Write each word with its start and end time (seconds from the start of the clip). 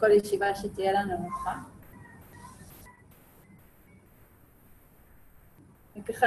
כל 0.00 0.10
ישיבה 0.10 0.54
שתהיה 0.54 0.92
לנו 0.92 1.18
נוחה. 1.18 1.54
וככה, 5.96 6.26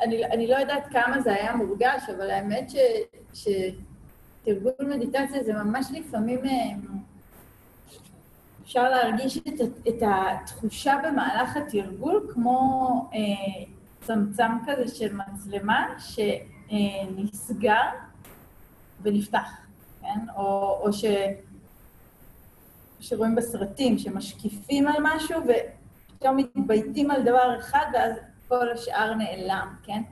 אני, 0.00 0.24
אני 0.24 0.46
לא 0.46 0.56
יודעת 0.56 0.86
כמה 0.92 1.20
זה 1.20 1.34
היה 1.34 1.56
מורגש, 1.56 2.02
אבל 2.16 2.30
האמת 2.30 2.70
ש, 2.70 2.76
שתרגול 3.34 4.72
מדיטציה 4.80 5.44
זה 5.44 5.52
ממש 5.52 5.86
לפעמים... 5.92 6.44
אה, 6.44 6.76
אפשר 8.62 8.90
להרגיש 8.90 9.38
את, 9.38 9.60
את 9.88 10.02
התחושה 10.02 10.94
במהלך 11.04 11.56
התרגול 11.56 12.30
כמו 12.32 12.90
אה, 13.14 13.64
צמצם 14.00 14.52
כזה 14.66 14.94
של 14.94 15.16
מצלמה 15.16 15.94
שנסגר 15.98 17.70
אה, 17.70 17.92
ונפתח, 19.02 19.50
כן? 20.00 20.20
או, 20.36 20.78
או 20.82 20.92
ש, 20.92 21.04
שרואים 23.04 23.34
בסרטים, 23.34 23.98
שמשקיפים 23.98 24.88
על 24.88 24.96
משהו 25.02 25.40
ופתאום 25.40 26.36
מתבייתים 26.36 27.10
על 27.10 27.22
דבר 27.22 27.58
אחד 27.58 27.86
ואז 27.92 28.12
כל 28.48 28.70
השאר 28.70 29.14
נעלם, 29.14 29.74
כן? 29.82 30.02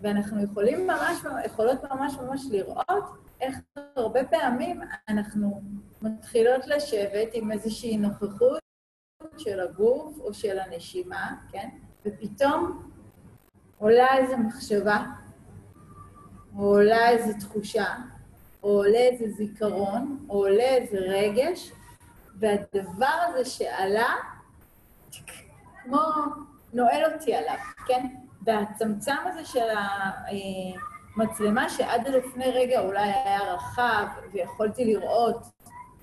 ואנחנו 0.00 0.44
יכולים 0.44 0.86
ממש, 0.86 1.18
יכולות 1.44 1.78
ממש 1.90 2.14
ממש 2.14 2.42
לראות 2.50 3.04
איך 3.40 3.58
הרבה 3.96 4.24
פעמים 4.24 4.80
אנחנו 5.08 5.62
מתחילות 6.02 6.66
לשבת 6.66 7.28
עם 7.32 7.52
איזושהי 7.52 7.96
נוכחות 7.96 8.60
של 9.36 9.60
הגוף 9.60 10.18
או 10.20 10.34
של 10.34 10.58
הנשימה, 10.58 11.34
כן? 11.52 11.68
ופתאום 12.06 12.90
עולה 13.78 14.16
איזו 14.16 14.36
מחשבה, 14.36 15.04
או 16.56 16.64
עולה 16.64 17.08
איזו 17.08 17.38
תחושה, 17.40 17.94
או 18.62 18.68
עולה 18.68 18.98
איזה 18.98 19.28
זיכרון, 19.28 20.26
או 20.28 20.34
עולה 20.34 20.76
איזה 20.76 20.98
רגש, 20.98 21.72
והדבר 22.38 23.06
הזה 23.28 23.44
שעלה, 23.44 24.14
כמו 25.84 25.98
נועל 26.72 27.12
אותי 27.12 27.34
עליו, 27.34 27.56
כן? 27.86 28.06
והצמצם 28.42 29.16
הזה 29.26 29.44
של 29.44 29.66
המצלמה, 31.16 31.68
שעד 31.68 32.08
לפני 32.08 32.50
רגע 32.50 32.80
אולי 32.80 33.12
היה 33.12 33.54
רחב, 33.54 34.06
ויכולתי 34.32 34.84
לראות, 34.84 35.42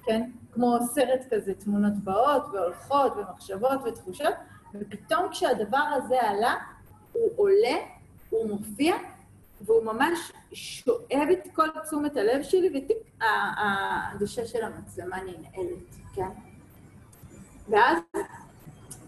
כן? 0.04 0.30
כמו 0.52 0.78
סרט 0.94 1.26
כזה, 1.34 1.54
תמונות 1.54 1.94
באות 1.94 2.46
והולכות 2.54 3.14
ומחשבות 3.18 3.82
ותחושות, 3.86 4.34
ופתאום 4.74 5.30
כשהדבר 5.32 5.78
הזה 5.78 6.22
עלה, 6.22 6.56
הוא 7.14 7.30
עולה, 7.36 7.78
הוא 8.30 8.50
מופיע, 8.50 8.96
והוא 9.66 9.84
ממש 9.84 10.32
שואב 10.54 11.28
את 11.32 11.48
כל 11.54 11.68
תשומת 11.86 12.18
הלב 12.18 12.44
שלי, 12.44 12.70
וטיק, 12.70 12.98
העדשה 13.22 14.46
של 14.46 14.64
המצלמה 14.64 15.18
ננעלת, 15.22 15.96
כן? 16.16 16.30
ואז 17.70 17.98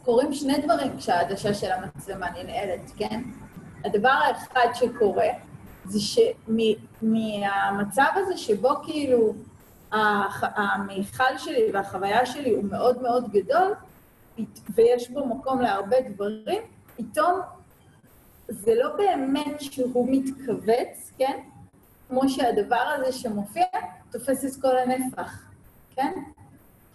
קורים 0.05 0.33
שני 0.33 0.57
דברים 0.61 0.97
כשהעדשה 0.97 1.53
של 1.53 1.71
המצלמה 1.71 2.27
ננעלת, 2.29 2.91
כן? 2.97 3.21
הדבר 3.85 4.09
האחד 4.09 4.67
שקורה, 4.73 5.27
זה 5.85 5.99
שמהמצב 7.01 8.11
הזה 8.15 8.37
שבו 8.37 8.69
כאילו 8.83 9.33
המיכל 9.91 11.37
שלי 11.37 11.71
והחוויה 11.73 12.25
שלי 12.25 12.51
הוא 12.51 12.63
מאוד 12.63 13.01
מאוד 13.01 13.31
גדול, 13.31 13.73
ויש 14.75 15.09
בו 15.09 15.25
מקום 15.25 15.61
להרבה 15.61 15.97
דברים, 16.09 16.61
פתאום 16.97 17.39
זה 18.53 18.75
לא 18.75 18.89
באמת 18.97 19.61
שהוא 19.61 20.07
מתכווץ, 20.11 21.11
כן? 21.17 21.39
כמו 22.09 22.29
שהדבר 22.29 22.75
הזה 22.75 23.11
שמופיע 23.11 23.65
תופס 24.11 24.45
את 24.45 24.61
כל 24.61 24.77
הנפח, 24.77 25.43
כן? 25.95 26.11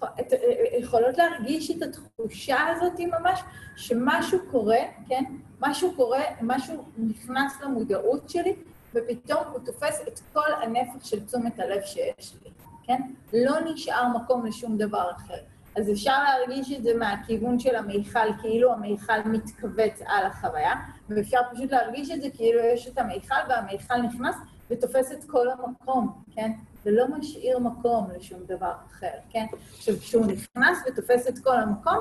את, 0.04 0.32
יכולות 0.80 1.18
להרגיש 1.18 1.70
את 1.70 1.82
התחושה 1.82 2.66
הזאת 2.66 3.00
ממש, 3.00 3.40
שמשהו 3.76 4.38
קורה, 4.50 4.80
כן? 5.08 5.24
משהו 5.60 5.92
קורה, 5.96 6.22
משהו 6.42 6.84
נכנס 6.98 7.52
למודעות 7.62 8.30
שלי, 8.30 8.56
ופתאום 8.94 9.44
הוא 9.52 9.58
תופס 9.64 10.00
את 10.08 10.20
כל 10.32 10.52
הנפח 10.62 11.04
של 11.04 11.24
תשומת 11.26 11.60
הלב 11.60 11.82
שיש 11.82 12.34
לי, 12.44 12.50
כן? 12.84 13.02
לא 13.32 13.60
נשאר 13.60 14.08
מקום 14.16 14.46
לשום 14.46 14.78
דבר 14.78 15.10
אחר. 15.10 15.57
אז 15.76 15.90
אפשר 15.90 16.22
להרגיש 16.22 16.72
את 16.72 16.82
זה 16.82 16.94
מהכיוון 16.94 17.58
של 17.58 17.76
המיכל, 17.76 18.32
כאילו 18.40 18.72
המיכל 18.72 19.22
מתכווץ 19.24 20.02
על 20.06 20.26
החוויה, 20.26 20.72
ואפשר 21.08 21.38
פשוט 21.52 21.70
להרגיש 21.70 22.10
את 22.10 22.22
זה 22.22 22.28
כאילו 22.34 22.60
יש 22.60 22.88
את 22.88 22.98
המיכל, 22.98 23.34
והמיכל 23.48 23.96
נכנס 23.96 24.36
ותופס 24.70 25.12
את 25.12 25.24
כל 25.24 25.46
המקום, 25.50 26.22
כן? 26.34 26.52
ולא 26.86 27.08
משאיר 27.08 27.58
מקום 27.58 28.08
לשום 28.16 28.40
דבר 28.46 28.72
אחר, 28.90 29.12
כן? 29.30 29.46
עכשיו, 29.76 29.96
כשהוא 29.96 30.26
נכנס 30.26 30.78
ותופס 30.86 31.28
את 31.28 31.38
כל 31.38 31.56
המקום, 31.60 31.98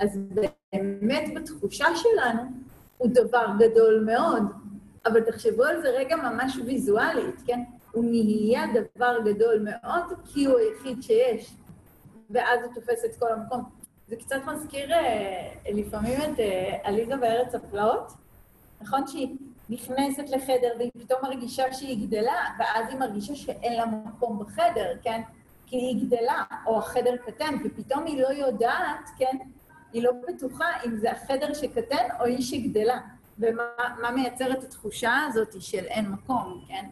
אז 0.00 0.20
באמת 0.72 1.34
בתחושה 1.34 1.86
שלנו 1.94 2.42
הוא 2.98 3.08
דבר 3.12 3.46
גדול 3.58 4.04
מאוד, 4.06 4.42
אבל 5.06 5.20
תחשבו 5.20 5.64
על 5.64 5.82
זה 5.82 5.88
רגע 5.88 6.16
ממש 6.16 6.58
ויזואלית, 6.66 7.42
כן? 7.46 7.60
הוא 7.92 8.04
נהיה 8.04 8.62
דבר 8.74 9.18
גדול 9.24 9.58
מאוד 9.64 10.04
כי 10.24 10.44
הוא 10.44 10.58
היחיד 10.58 11.02
שיש. 11.02 11.56
ואז 12.30 12.60
הוא 12.64 12.74
תופס 12.74 13.04
את 13.04 13.16
כל 13.18 13.32
המקום. 13.32 13.64
זה 14.08 14.16
קצת 14.16 14.40
מזכיר 14.46 14.92
אה, 14.92 15.52
לפעמים 15.72 16.20
את 16.20 16.40
אה, 16.40 16.78
עליזה 16.84 17.16
בארץ 17.16 17.54
הפלאות, 17.54 18.12
נכון? 18.80 19.06
שהיא 19.06 19.36
נכנסת 19.68 20.24
לחדר 20.28 20.72
והיא 20.78 20.90
פתאום 20.98 21.20
מרגישה 21.22 21.72
שהיא 21.72 22.06
גדלה, 22.06 22.44
ואז 22.58 22.88
היא 22.88 22.98
מרגישה 22.98 23.34
שאין 23.34 23.72
לה 23.72 23.86
מקום 23.86 24.38
בחדר, 24.38 24.92
כן? 25.02 25.22
כי 25.66 25.76
היא 25.76 26.06
גדלה, 26.06 26.44
או 26.66 26.78
החדר 26.78 27.16
קטן, 27.16 27.54
ופתאום 27.64 28.04
היא 28.04 28.22
לא 28.22 28.28
יודעת, 28.28 29.10
כן? 29.18 29.36
היא 29.92 30.02
לא 30.02 30.10
בטוחה 30.28 30.66
אם 30.86 30.96
זה 30.96 31.12
החדר 31.12 31.54
שקטן 31.54 32.08
או 32.20 32.24
היא 32.24 32.42
שגדלה. 32.42 33.00
ומה 33.38 34.10
מייצר 34.14 34.52
את 34.52 34.64
התחושה 34.64 35.12
הזאת 35.28 35.62
של 35.62 35.84
אין 35.84 36.08
מקום, 36.08 36.64
כן? 36.68 36.84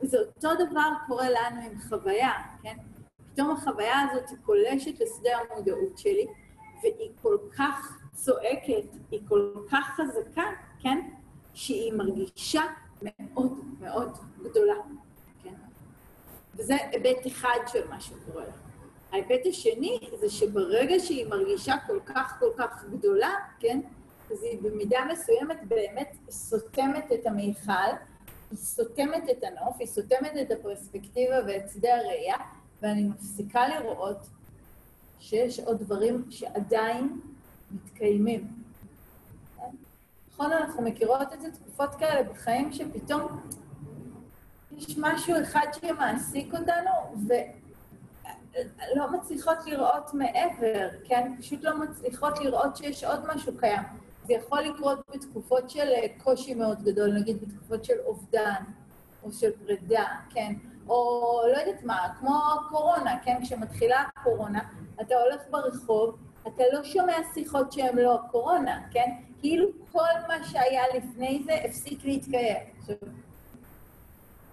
וזה 0.00 0.18
אותו 0.18 0.54
דבר 0.54 0.88
קורה 1.06 1.30
לנו 1.30 1.60
עם 1.62 1.80
חוויה, 1.88 2.32
כן? 2.62 2.76
פתאום 3.32 3.50
החוויה 3.50 4.00
הזאת 4.00 4.28
היא 4.28 4.38
פולשת 4.44 5.00
לשדה 5.00 5.30
המודעות 5.38 5.98
שלי, 5.98 6.26
והיא 6.82 7.10
כל 7.22 7.36
כך 7.58 7.98
צועקת, 8.14 8.96
היא 9.10 9.20
כל 9.28 9.52
כך 9.70 9.96
חזקה, 9.96 10.44
כן? 10.80 10.98
שהיא 11.54 11.92
מרגישה 11.92 12.62
מאוד 13.02 13.60
מאוד 13.80 14.18
גדולה, 14.42 14.74
כן? 15.44 15.54
וזה 16.54 16.76
היבט 16.90 17.26
אחד 17.26 17.58
של 17.66 17.88
מה 17.88 18.00
שקורה 18.00 18.44
לה. 18.44 18.52
ההיבט 19.12 19.46
השני 19.48 19.98
זה 20.20 20.30
שברגע 20.30 20.98
שהיא 20.98 21.26
מרגישה 21.28 21.74
כל 21.86 21.98
כך 22.06 22.36
כל 22.38 22.50
כך 22.56 22.84
גדולה, 22.90 23.34
כן? 23.60 23.80
אז 24.30 24.42
היא 24.42 24.58
במידה 24.62 25.00
מסוימת 25.12 25.58
באמת 25.68 26.16
סותמת 26.30 27.12
את 27.12 27.26
המיכל, 27.26 27.72
היא 28.50 28.58
סותמת 28.58 29.30
את 29.30 29.44
הנוף, 29.44 29.76
היא 29.78 29.86
סותמת 29.86 30.32
את 30.42 30.50
הפרספקטיבה 30.50 31.36
ואת 31.46 31.70
שדה 31.74 31.94
הראייה, 31.96 32.36
ואני 32.82 33.04
מפסיקה 33.04 33.68
לראות 33.68 34.26
שיש 35.20 35.60
עוד 35.60 35.78
דברים 35.78 36.24
שעדיין 36.30 37.20
מתקיימים. 37.70 38.52
נכון, 40.32 40.52
אנחנו 40.52 40.82
מכירות 40.82 41.32
את 41.32 41.40
זה 41.40 41.52
תקופות 41.52 41.94
כאלה 41.94 42.22
בחיים 42.22 42.72
שפתאום 42.72 43.40
יש 44.76 44.98
משהו 44.98 45.34
אחד 45.42 45.66
שמעסיק 45.80 46.54
אותנו, 46.54 47.24
ולא 47.28 49.12
מצליחות 49.12 49.66
לראות 49.66 50.14
מעבר, 50.14 50.88
כן? 51.04 51.32
פשוט 51.38 51.64
לא 51.64 51.78
מצליחות 51.78 52.38
לראות 52.38 52.76
שיש 52.76 53.04
עוד 53.04 53.34
משהו 53.34 53.58
קיים. 53.58 53.82
זה 54.26 54.32
יכול 54.32 54.60
לקרות 54.60 54.98
בתקופות 55.14 55.70
של 55.70 55.88
קושי 56.22 56.54
מאוד 56.54 56.82
גדול, 56.82 57.12
נגיד 57.12 57.40
בתקופות 57.40 57.84
של 57.84 57.98
אובדן 58.04 58.62
או 59.22 59.32
של 59.32 59.50
פרידה, 59.66 60.06
כן? 60.30 60.54
או 60.88 61.40
לא 61.52 61.58
יודעת 61.58 61.82
מה, 61.82 62.08
כמו 62.20 62.40
קורונה, 62.70 63.18
כן? 63.24 63.38
כשמתחילה 63.42 64.04
הקורונה, 64.16 64.60
אתה 65.00 65.14
הולך 65.14 65.42
ברחוב, 65.50 66.16
אתה 66.46 66.64
לא 66.72 66.84
שומע 66.84 67.16
שיחות 67.34 67.72
שהן 67.72 67.98
לא 67.98 68.14
הקורונה, 68.14 68.80
כן? 68.90 69.10
כאילו 69.40 69.68
כל 69.92 70.12
מה 70.28 70.44
שהיה 70.44 70.82
לפני 70.94 71.42
זה 71.44 71.54
הפסיק 71.64 72.04
להתקיים. 72.04 72.66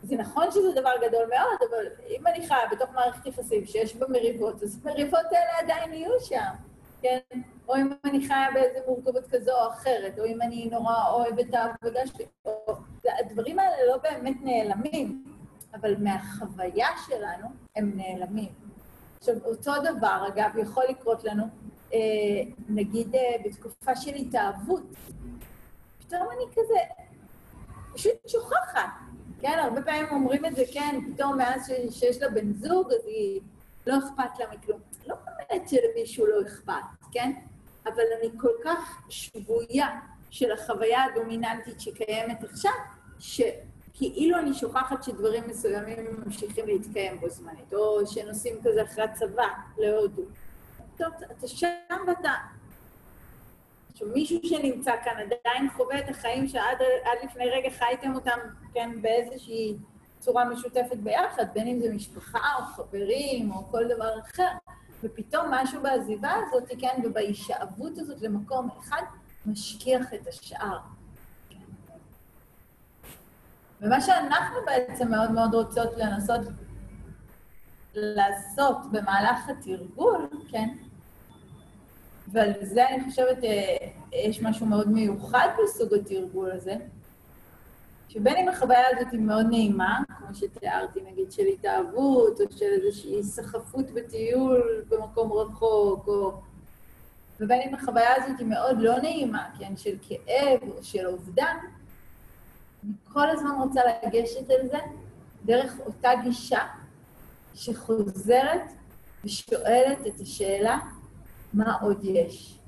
זה 0.03 0.15
נכון 0.15 0.51
שזה 0.51 0.71
דבר 0.71 0.92
גדול 1.07 1.25
מאוד, 1.30 1.69
אבל 1.69 1.86
אם 2.09 2.27
אני 2.27 2.48
חיה 2.48 2.57
בתוך 2.71 2.89
מערכת 2.94 3.25
יחסים 3.25 3.65
שיש 3.65 3.95
בה 3.95 4.07
מריבות, 4.07 4.63
אז 4.63 4.80
המריבות 4.83 5.25
האלה 5.31 5.59
עדיין 5.59 5.94
יהיו 5.94 6.19
שם, 6.19 6.51
כן? 7.01 7.19
או 7.68 7.75
אם 7.75 7.89
אני 8.06 8.27
חיה 8.27 8.48
באיזו 8.53 8.80
מורכבות 8.88 9.27
כזו 9.31 9.51
או 9.51 9.69
אחרת, 9.69 10.19
או 10.19 10.25
אם 10.25 10.42
אני 10.42 10.69
נורא 10.71 11.09
אוהבת 11.09 11.50
את 11.50 11.53
העבודה 11.53 12.07
שלי, 12.07 12.25
או... 12.45 12.75
הדברים 13.19 13.59
האלה 13.59 13.86
לא 13.88 13.98
באמת 13.98 14.36
נעלמים. 14.42 15.24
אבל 15.74 15.95
מהחוויה 16.04 16.88
שלנו 17.07 17.48
הם 17.75 17.92
נעלמים. 17.95 18.50
עכשיו, 19.19 19.36
אותו 19.45 19.71
דבר, 19.83 20.27
אגב, 20.27 20.57
יכול 20.57 20.83
לקרות 20.89 21.24
לנו, 21.24 21.44
אה, 21.94 22.00
נגיד 22.69 23.16
אה, 23.16 23.36
בתקופה 23.45 23.95
של 23.95 24.16
התאהבות. 24.16 24.83
פתאום 26.00 26.27
אני 26.31 26.51
כזה 26.51 26.80
פשוט 27.94 28.13
שוכחת. 28.27 28.89
כן, 29.42 29.60
הרבה 29.63 29.81
פעמים 29.81 30.06
אומרים 30.12 30.45
את 30.45 30.56
זה, 30.56 30.63
כן, 30.74 31.00
פתאום 31.13 31.38
מאז 31.38 31.68
ש, 31.68 32.00
שיש 32.00 32.22
לה 32.22 32.30
בן 32.30 32.54
זוג, 32.54 32.92
אז 32.92 33.06
היא 33.06 33.42
לא 33.88 33.98
אכפת 33.98 34.39
לה 34.39 34.45
מכלום. 34.51 34.80
לא 35.07 35.15
באמת 35.25 35.69
שלמישהו 35.69 36.25
לא 36.25 36.42
אכפת, 36.48 36.74
כן? 37.12 37.31
אבל 37.86 38.04
אני 38.19 38.30
כל 38.38 38.51
כך 38.63 39.01
שבויה 39.10 40.00
של 40.30 40.51
החוויה 40.51 41.04
הדומיננטית 41.04 41.81
שקיימת 41.81 42.44
עכשיו, 42.44 42.72
שכאילו 44.00 44.40
אני 44.40 44.54
שוכחת 44.54 45.04
שדברים 45.04 45.44
מסוימים 45.48 45.98
ממשיכים 46.25 46.66
להתקיים 46.68 47.19
בו 47.19 47.30
זמנית, 47.30 47.74
או 47.74 48.07
שנוסעים 48.07 48.56
כזה 48.63 48.84
אחרי 48.84 49.04
הצבא 49.04 49.48
להודו. 49.78 50.22
טוב, 50.98 51.07
אתה 51.31 51.48
שם 51.48 51.96
ואתה... 52.07 52.31
עכשיו, 53.92 54.07
מישהו 54.07 54.40
שנמצא 54.44 54.92
כאן 55.04 55.13
עדיין 55.13 55.69
חווה 55.69 56.00
את 56.00 56.10
החיים 56.10 56.48
שעד 56.48 56.78
לפני 57.24 57.50
רגע 57.50 57.69
חייתם 57.69 58.16
אותם, 58.16 58.40
כן, 58.74 59.01
באיזושהי 59.01 59.75
צורה 60.19 60.46
משותפת 60.46 60.98
ביחד, 60.98 61.46
בין 61.54 61.68
אם 61.68 61.80
זה 61.80 61.94
משפחה 61.94 62.56
או 62.60 62.66
חברים 62.66 63.51
או 63.51 63.68
כל 63.72 63.88
דבר 63.88 64.19
אחר. 64.19 64.51
ופתאום 65.04 65.46
משהו 65.50 65.81
בעזיבה 65.81 66.31
הזאת, 66.31 66.69
כן, 66.80 67.01
ובהישאבות 67.04 67.98
הזאת 67.98 68.22
למקום 68.22 68.69
אחד, 68.80 69.01
משכיח 69.46 70.13
את 70.13 70.28
השאר. 70.28 70.78
ומה 73.81 74.01
שאנחנו 74.01 74.57
בעצם 74.65 75.11
מאוד 75.11 75.31
מאוד 75.31 75.53
רוצות 75.53 75.97
לנסות 75.97 76.41
לעשות 77.95 78.77
במהלך 78.91 79.49
התרגול, 79.49 80.27
כן, 80.51 80.69
ועל 82.31 82.51
זה 82.61 82.89
אני 82.89 83.03
חושבת 83.03 83.43
אה, 83.43 83.75
יש 84.13 84.41
משהו 84.41 84.65
מאוד 84.65 84.89
מיוחד 84.89 85.47
בסוג 85.63 85.93
התרגול 85.93 86.51
הזה, 86.51 86.75
שבין 88.09 88.35
אם 88.37 88.49
החוויה 88.49 88.83
הזאת 88.91 89.11
היא 89.11 89.19
מאוד 89.19 89.45
נעימה, 89.49 89.99
כמו 90.17 90.35
שתיארתי, 90.35 90.99
נגיד 91.11 91.31
של 91.31 91.43
התאהבות, 91.53 92.41
או 92.41 92.45
של 92.57 92.65
איזושהי 92.65 93.23
סחפות 93.23 93.91
בטיול 93.91 94.83
במקום 94.89 95.31
רחוק, 95.31 96.07
או... 96.07 96.33
ובין 97.39 97.61
אם 97.61 97.75
החוויה 97.75 98.15
הזאת 98.15 98.39
היא 98.39 98.47
מאוד 98.47 98.77
לא 98.79 98.99
נעימה, 98.99 99.49
כן, 99.59 99.77
של 99.77 99.95
כאב 100.01 100.69
או 100.69 100.83
של 100.83 101.07
אובדן, 101.07 101.57
אני 102.83 102.93
כל 103.13 103.29
הזמן 103.29 103.51
רוצה 103.51 103.81
לגשת 104.03 104.51
אל 104.51 104.67
זה 104.67 104.77
דרך 105.45 105.79
אותה 105.85 106.09
גישה 106.23 106.59
שחוזרת 107.55 108.71
ושואלת 109.25 110.07
את 110.07 110.19
השאלה, 110.19 110.79
מה 111.53 111.75
עוד 111.81 111.99
יש? 112.03 112.59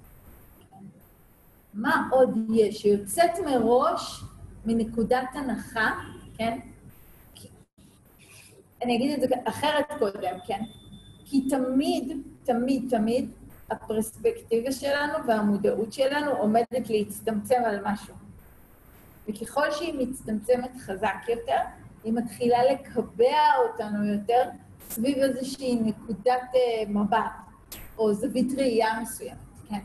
מה 1.73 2.09
עוד 2.11 2.37
יש? 2.53 2.81
שיוצאת 2.81 3.39
מראש 3.45 4.23
מנקודת 4.65 5.27
הנחה, 5.33 5.91
כן? 6.37 6.59
אני 8.83 8.95
אגיד 8.95 9.23
את 9.23 9.29
זה 9.29 9.35
אחרת 9.45 9.85
קודם, 9.99 10.35
כן? 10.47 10.63
כי 11.25 11.49
תמיד, 11.49 12.17
תמיד, 12.43 12.85
תמיד, 12.89 13.31
הפרספקטיבה 13.69 14.71
שלנו 14.71 15.13
והמודעות 15.27 15.93
שלנו 15.93 16.31
עומדת 16.31 16.89
להצטמצם 16.89 17.61
על 17.65 17.79
משהו. 17.85 18.15
וככל 19.27 19.71
שהיא 19.71 20.07
מצטמצמת 20.07 20.71
חזק 20.85 21.15
יותר, 21.29 21.59
היא 22.03 22.13
מתחילה 22.13 22.57
לקבע 22.71 23.56
אותנו 23.68 24.06
יותר 24.06 24.50
סביב 24.89 25.18
איזושהי 25.18 25.75
נקודת 25.75 26.41
uh, 26.53 26.89
מבט, 26.89 27.19
או 27.97 28.13
זווית 28.13 28.53
ראייה 28.57 29.00
מסוימת, 29.01 29.38
כן? 29.69 29.79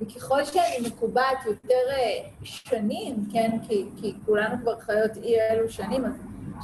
וככל 0.00 0.44
שאני 0.44 0.88
מקובעת 0.88 1.38
יותר 1.46 1.90
אה, 1.90 2.28
שנים, 2.42 3.24
כן, 3.32 3.58
כי, 3.68 3.84
כי 3.96 4.14
כולנו 4.26 4.56
כבר 4.62 4.78
חיות 4.80 5.16
אי 5.16 5.40
אלו 5.40 5.68
שנים, 5.68 6.04
אז 6.04 6.12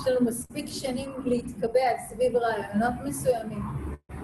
יש 0.01 0.09
לנו 0.09 0.27
מספיק 0.27 0.67
שנים 0.69 1.11
להתקבע 1.25 1.99
סביב 2.09 2.37
רעיונות 2.37 2.95
מסוימים, 3.05 3.63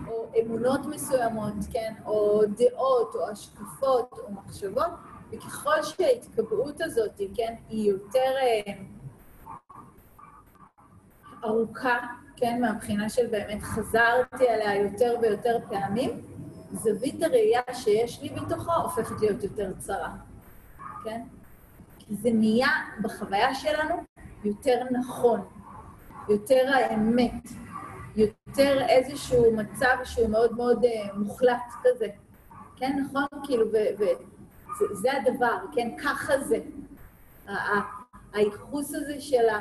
או 0.09 0.27
אמונות 0.43 0.87
מסוימות, 0.87 1.55
כן, 1.73 1.95
או 2.07 2.43
דעות, 2.47 3.15
או 3.15 3.29
השקפות, 3.29 4.21
או 4.23 4.33
מחשבות, 4.33 4.91
וככל 5.33 5.83
שההתקבעות 5.83 6.81
הזאת, 6.81 7.21
כן, 7.35 7.55
היא 7.69 7.91
יותר 7.91 8.33
אה, 8.43 8.73
ארוכה, 11.45 11.99
כן, 12.37 12.61
מהבחינה 12.61 13.09
של 13.09 13.27
באמת 13.27 13.63
חזרתי 13.63 14.49
עליה 14.49 14.77
יותר 14.77 15.17
ויותר 15.23 15.59
פעמים, 15.69 16.11
זווית 16.73 17.23
הראייה 17.23 17.63
שיש 17.73 18.23
לי 18.23 18.29
בתוכו 18.29 18.73
הופכת 18.73 19.21
להיות 19.21 19.43
יותר 19.43 19.73
צרה, 19.79 20.11
כן? 21.05 21.21
כי 21.99 22.17
זה 22.17 22.31
נהיה 22.33 22.69
בחוויה 23.03 23.55
שלנו 23.55 23.95
יותר 24.45 24.83
נכון, 24.91 25.41
יותר 26.29 26.71
האמת, 26.75 27.49
יותר 28.17 28.81
איזשהו 28.89 29.57
מצב 29.57 29.97
שהוא 30.05 30.31
מאוד 30.31 30.57
מאוד 30.57 30.85
uh, 30.85 31.13
מוחלט 31.15 31.63
כזה. 31.83 32.07
כן, 32.77 32.99
נכון? 33.05 33.27
כאילו, 33.45 33.65
וזה 34.91 35.09
הדבר, 35.13 35.57
כן? 35.73 35.89
ככה 36.05 36.33
זה. 36.39 36.59
הייחוס 38.33 38.95
הזה 38.95 39.21
של 39.21 39.49
ה... 39.49 39.59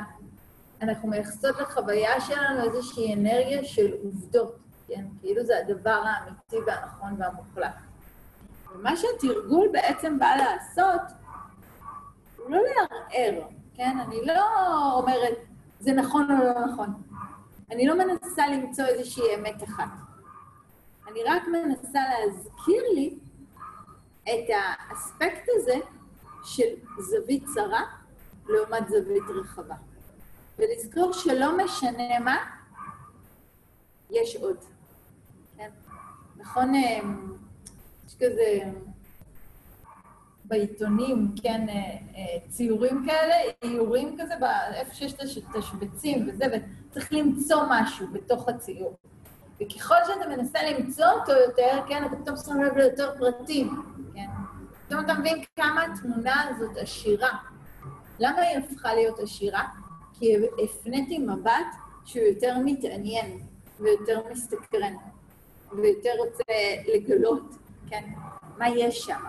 אנחנו 0.82 1.08
מייחסות 1.08 1.60
לחוויה 1.60 2.20
שלנו 2.20 2.62
איזושהי 2.62 3.14
אנרגיה 3.14 3.64
של 3.64 3.92
עובדות. 4.02 4.56
כן? 4.88 5.04
כאילו 5.20 5.44
זה 5.44 5.58
הדבר 5.58 6.02
האמיתי 6.04 6.56
והנכון 6.66 7.14
והמוחלט. 7.18 7.74
ומה 8.74 8.96
שהתרגול 8.96 9.68
בעצם 9.72 10.18
בא 10.18 10.36
לעשות, 10.36 11.00
הוא 12.36 12.50
לא 12.50 12.58
לערער, 12.58 13.42
כן? 13.74 13.96
אני 14.06 14.26
לא 14.26 14.42
אומרת, 14.92 15.38
זה 15.80 15.92
נכון 15.92 16.30
או 16.30 16.44
לא 16.44 16.66
נכון. 16.66 17.02
אני 17.70 17.86
לא 17.86 17.98
מנסה 17.98 18.48
למצוא 18.48 18.84
איזושהי 18.84 19.34
אמת 19.34 19.64
אחת. 19.64 19.90
אני 21.10 21.20
רק 21.24 21.42
מנסה 21.46 22.00
להזכיר 22.08 22.82
לי 22.94 23.18
את 24.28 24.50
האספקט 24.90 25.48
הזה 25.56 25.76
של 26.44 26.68
זווית 26.98 27.44
צרה 27.54 27.82
לעומת 28.48 28.88
זווית 28.88 29.22
רחבה. 29.40 29.74
ולזכור 30.58 31.12
שלא 31.12 31.56
משנה 31.64 32.18
מה, 32.18 32.36
יש 34.10 34.36
עוד. 34.36 34.56
נכון, 36.36 36.74
אה, 36.74 37.00
יש 38.06 38.14
כזה 38.14 38.60
בעיתונים, 40.44 41.34
כן, 41.42 41.66
אה, 41.68 41.74
אה, 42.16 42.48
ציורים 42.48 43.06
כאלה, 43.06 43.34
איורים 43.62 44.16
כזה, 44.20 44.34
איפה 44.74 44.94
שיש 44.94 45.14
את 45.38 45.56
השבצים 45.56 46.28
וזה, 46.28 46.44
וצריך 46.52 47.12
למצוא 47.12 47.62
משהו 47.70 48.06
בתוך 48.12 48.48
הציור. 48.48 48.96
וככל 49.60 49.94
שאתה 50.06 50.28
מנסה 50.28 50.58
למצוא 50.62 51.06
אותו 51.06 51.32
יותר, 51.32 51.80
כן, 51.88 52.04
אתה 52.04 52.16
פתאום 52.16 52.36
שם 52.36 52.60
לב 52.62 52.76
ליותר 52.76 53.10
פרטים, 53.18 53.82
כן? 54.14 54.26
פתאום 54.86 55.04
אתה 55.04 55.14
מבין 55.14 55.44
כמה 55.56 55.84
התמונה 55.84 56.44
הזאת 56.48 56.76
עשירה. 56.76 57.30
למה 58.18 58.40
היא 58.40 58.58
הפכה 58.58 58.94
להיות 58.94 59.18
עשירה? 59.18 59.62
כי 60.12 60.36
הפניתי 60.64 61.18
מבט 61.18 61.66
שהוא 62.04 62.24
יותר 62.24 62.56
מתעניין 62.64 63.40
ויותר 63.80 64.20
מסתקרן. 64.30 64.94
ויותר 65.72 66.10
רוצה 66.18 66.42
לגלות, 66.94 67.56
כן, 67.90 68.04
מה 68.58 68.68
יש 68.68 68.98
שם, 68.98 69.20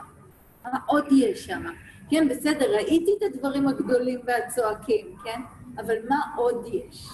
מה 0.64 0.80
עוד 0.86 1.06
יש 1.12 1.46
שם. 1.46 1.64
כן, 2.10 2.30
בסדר, 2.30 2.72
ראיתי 2.76 3.12
את 3.18 3.24
הדברים 3.24 3.68
הגדולים 3.68 4.20
והצועקים, 4.26 5.16
כן? 5.24 5.42
אבל 5.78 5.96
מה 6.10 6.20
עוד 6.38 6.66
יש? 6.66 7.10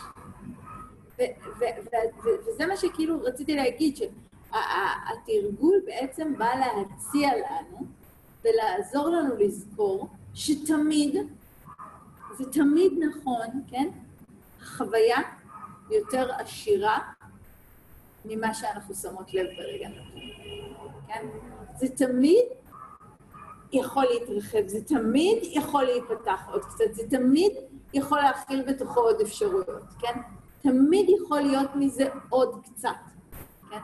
וזה 2.46 2.66
מה 2.68 2.78
שכאילו 2.78 3.22
רציתי 3.24 3.56
להגיד, 3.56 3.96
שהתרגול 3.96 5.82
בעצם 5.86 6.34
בא 6.38 6.50
להציע 6.56 7.30
לנו 7.36 7.86
ולעזור 8.44 9.10
לנו 9.10 9.36
לזכור 9.36 10.08
שתמיד, 10.34 11.16
זה 12.38 12.52
תמיד 12.52 12.94
נכון, 13.10 13.48
כן? 13.68 13.90
החוויה 14.62 15.18
יותר 15.92 16.32
עשירה 16.34 17.00
ממה 18.26 18.54
שאנחנו 18.54 18.96
שמות 18.96 19.34
לב 19.34 19.48
ברגע 19.58 19.88
נתון, 19.88 20.22
כן? 21.08 21.28
זה 21.78 21.88
תמיד 21.90 22.46
יכול 23.72 24.06
להתרחב, 24.06 24.68
זה 24.68 24.84
תמיד 24.84 25.38
יכול 25.42 25.84
להיפתח 25.84 26.42
עוד 26.52 26.66
קצת, 26.66 26.94
זה 26.94 27.10
תמיד 27.10 27.52
יכול 27.94 28.20
להכיל 28.20 28.62
בתוכו 28.68 29.00
עוד 29.00 29.22
אפשרויות, 29.22 29.84
כן? 30.00 30.20
תמיד 30.66 31.10
יכול 31.10 31.42
להיות 31.42 31.76
מזה 31.76 32.10
עוד 32.30 32.62
קצת, 32.64 32.90
כן? 33.70 33.78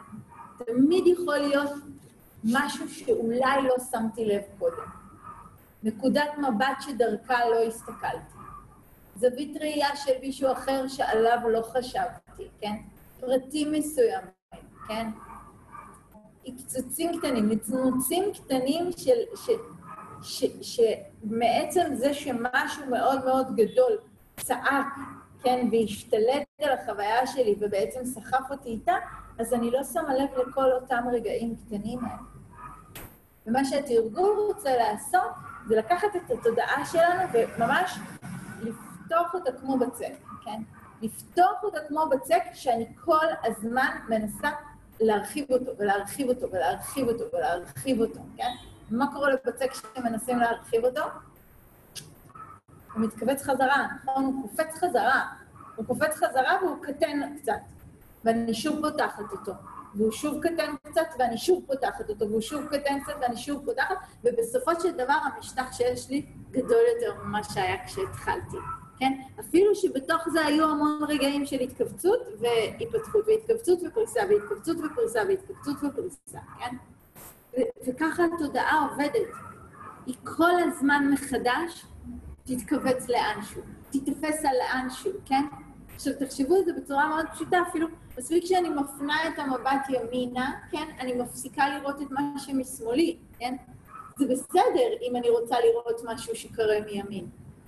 תמיד 0.66 1.08
יכול 1.08 1.38
להיות 1.38 1.72
משהו 2.44 2.90
שאולי 2.90 3.62
לא 3.64 3.76
שמתי 3.92 4.26
לב 4.26 4.42
קודם. 4.60 4.90
נקודת 5.84 6.30
מבט 6.38 6.78
שדרכה 6.80 7.50
לא 7.50 7.64
הסתכלתי. 7.64 8.38
זווית 9.16 9.58
ראייה 9.62 9.96
של 9.96 10.12
מישהו 10.22 10.52
אחר 10.52 10.88
שעליו 10.88 11.40
לא 11.50 11.62
חשבתי, 11.62 12.48
כן? 12.62 12.76
פרטים 13.20 13.72
מסוימים, 13.72 14.32
כן? 14.88 15.10
קצוצים 16.58 17.20
קטנים, 17.20 17.50
נצנוצים 17.50 18.24
קטנים 18.34 18.92
של, 18.98 19.20
ש, 19.36 19.50
ש, 20.22 20.46
שמעצם 20.62 21.96
זה 21.96 22.14
שמשהו 22.14 22.86
מאוד 22.90 23.26
מאוד 23.26 23.56
גדול 23.56 23.98
צעק, 24.38 24.88
כן, 25.44 25.68
והשתלט 25.72 26.44
על 26.62 26.72
החוויה 26.72 27.28
שלי 27.28 27.56
ובעצם 27.60 28.06
סחף 28.06 28.52
אותי 28.52 28.70
איתה, 28.70 28.96
אז 29.40 29.54
אני 29.54 29.72
לא 29.72 29.84
שמה 29.84 30.14
לב 30.14 30.30
לכל 30.48 30.72
אותם 30.72 31.04
רגעים 31.14 31.56
קטנים 31.56 32.00
האלה. 32.06 32.22
ומה 33.48 33.66
שהתרגול 33.66 34.38
רוצה 34.48 34.78
לעשות, 34.78 35.32
זה 35.68 35.76
לקחת 35.76 36.16
את 36.16 36.32
התודעה 36.32 36.86
שלנו 36.86 37.24
וממש 37.34 37.98
לפתוח 38.62 39.34
אותה 39.34 39.52
כמו 39.52 39.78
בצק, 39.78 40.14
כן? 40.46 40.62
לפתוח 41.02 41.64
אותה 41.64 41.80
כמו 41.88 42.06
בצק 42.12 42.44
שאני 42.54 42.86
כל 43.06 43.26
הזמן 43.44 43.98
מנסה 44.10 44.50
להרחיב 45.00 45.46
אותו 45.52 45.72
ולהרחיב 45.78 46.30
אותו 46.30 46.52
ולהרחיב 46.52 47.08
אותו 47.08 47.24
ולהרחיב 47.34 48.02
אותו, 48.02 48.20
כן? 48.38 48.50
מה 48.92 49.14
קורה 49.14 49.30
לבצק 49.30 49.72
כשמנסים 49.72 50.40
להרחיב 50.40 50.86
אותו? 50.86 51.02
הוא 52.94 53.02
מתכווץ 53.02 53.42
חזרה, 53.44 53.88
נכון? 54.04 54.26
הוא 54.26 54.42
קופץ 54.42 54.76
חזרה. 54.76 55.22
הוא 55.76 55.86
קופץ 55.86 56.16
חזרה 56.16 56.58
והוא 56.62 56.84
קטן 56.84 57.38
קצת, 57.38 57.54
ואני 58.24 58.54
שוב 58.54 58.82
פותחת 58.82 59.32
אותו. 59.32 59.52
והוא 59.96 60.12
שוב 60.12 60.42
קטן 60.42 60.76
קצת, 60.84 61.08
ואני 61.20 61.38
שוב 61.38 61.64
פותחת 61.68 62.10
אותו, 62.10 62.30
והוא 62.30 62.42
שוב 62.42 62.66
קטן 62.66 63.00
קצת, 63.04 63.14
ואני 63.22 63.38
שוב 63.38 63.66
פותחת, 63.66 63.96
ובסופו 64.24 64.72
של 64.82 64.92
דבר 64.92 65.14
המשטח 65.24 65.74
שיש 65.74 66.10
לי 66.10 66.26
גדול 66.52 66.82
יותר 66.96 67.24
ממה 67.24 67.44
שהיה 67.44 67.86
כשהתחלתי, 67.86 68.58
כן? 69.00 69.22
אפילו 69.40 69.76
שבתוך 69.76 70.30
זה 70.30 70.46
היו 70.46 70.70
המון 70.70 71.04
רגעים 71.08 71.46
של 71.46 71.60
התכווצות 71.60 72.20
והתפתחות, 72.40 73.26
והתכווצות 73.28 73.80
ופריסה, 73.88 74.20
והתכווצות 74.30 74.78
ופריסה, 74.78 75.20
והתכווצות 75.28 75.78
ופריסה, 75.84 76.40
כן? 76.60 76.76
וככה 77.88 78.24
התודעה 78.36 78.88
עובדת. 78.92 79.36
היא 80.06 80.16
כל 80.24 80.52
הזמן 80.64 81.10
מחדש 81.14 81.86
תתכווץ 82.46 83.08
לאנשהו, 83.10 83.62
תתפס 83.92 84.46
על 84.46 84.56
לאנשהו, 84.60 85.12
כן? 85.26 85.46
עכשיו, 85.96 86.14
תחשבו 86.20 86.56
על 86.56 86.66
זה 86.66 86.74
בצורה 86.74 87.08
מאוד 87.08 87.26
פשוטה, 87.34 87.58
אפילו 87.70 87.88
מספיק 88.18 88.46
שאני 88.46 88.70
מפנה 88.70 89.28
את 89.28 89.40
המבט 89.40 89.90
ימינה, 89.90 90.52
כן? 90.72 90.88
אני 91.00 91.14
מפסיקה 91.14 91.70
לראות 91.70 92.02
את 92.02 92.12
מה 92.12 92.34
שמשמאלי, 92.38 93.18
כן? 93.40 93.56
זה 94.20 94.26
בסדר 94.26 94.90
אם 95.02 95.16
אני 95.16 95.30
רוצה 95.30 95.56
לראות 95.60 96.02
משהו 96.06 96.36
שקורה 96.36 96.76
מימין, 96.86 97.26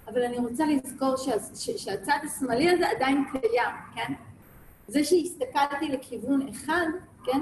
אבל 0.08 0.24
אני 0.24 0.38
רוצה 0.38 0.64
לזכור 0.66 1.18
שה, 1.18 1.32
ש, 1.56 1.70
שהצד 1.70 2.18
השמאלי 2.24 2.70
הזה 2.70 2.90
עדיין 2.90 3.24
קיים, 3.32 3.76
כן? 3.96 4.14
זה 4.88 5.04
שהסתכלתי 5.04 5.90
לכיוון 5.90 6.48
אחד, 6.48 6.86
כן? 7.26 7.40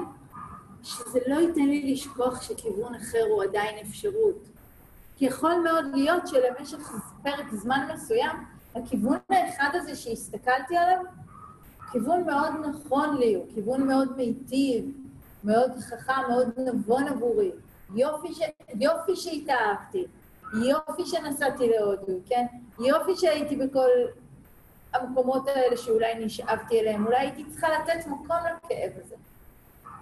שזה 0.83 1.19
לא 1.27 1.39
ייתן 1.39 1.65
לי 1.65 1.93
לשכוח 1.93 2.41
שכיוון 2.41 2.95
אחר 2.95 3.23
הוא 3.29 3.43
עדיין 3.43 3.85
אפשרות. 3.85 4.47
כי 5.17 5.25
יכול 5.25 5.55
מאוד 5.63 5.85
להיות 5.93 6.27
שלמשך 6.27 6.91
פרק 7.23 7.51
זמן 7.51 7.87
מסוים, 7.93 8.35
הכיוון 8.75 9.17
האחד 9.29 9.69
הזה 9.73 9.95
שהסתכלתי 9.95 10.77
עליו, 10.77 11.03
כיוון 11.91 12.25
מאוד 12.25 12.51
נכון 12.69 13.17
לי, 13.17 13.35
הוא 13.35 13.45
כיוון 13.53 13.87
מאוד 13.87 14.17
מיטיב, 14.17 14.85
מאוד 15.43 15.71
חכם, 15.79 16.21
מאוד 16.29 16.47
נבון 16.57 17.07
עבורי. 17.07 17.51
יופי, 17.95 18.33
ש... 18.33 18.39
יופי 18.79 19.15
שהתאהבתי, 19.15 20.05
יופי 20.53 21.05
שנסעתי 21.05 21.69
להודו, 21.69 22.13
כן? 22.25 22.45
יופי 22.79 23.15
שהייתי 23.15 23.55
בכל 23.55 23.89
המקומות 24.93 25.47
האלה 25.47 25.77
שאולי 25.77 26.25
נשאבתי 26.25 26.79
אליהם, 26.79 27.05
אולי 27.05 27.17
הייתי 27.17 27.45
צריכה 27.45 27.67
לתת 27.69 28.07
מקום 28.07 28.37
לכאב 28.37 28.91
הזה. 29.05 29.15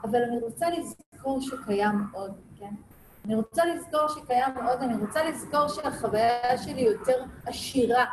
אבל 0.04 0.24
אני 0.24 0.40
רוצה 0.40 0.66
לזכור 0.70 1.42
שקיים 1.42 2.08
עוד, 2.14 2.32
כן? 2.60 2.74
אני 3.26 3.36
רוצה 3.36 3.66
לזכור 3.66 4.08
שקיים 4.08 4.58
עוד, 4.68 4.82
אני 4.82 4.96
רוצה 4.96 5.24
לזכור 5.24 5.68
שהחוויה 5.68 6.58
שלי 6.58 6.82
יותר 6.82 7.24
עשירה 7.46 8.06